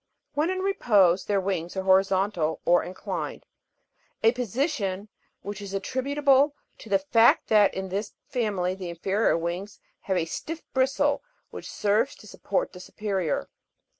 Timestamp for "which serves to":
11.51-12.25